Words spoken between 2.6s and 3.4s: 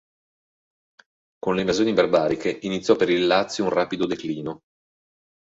iniziò per il